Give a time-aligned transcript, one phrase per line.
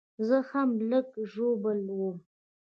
[0.27, 2.17] زه هم لږ ژوبل وم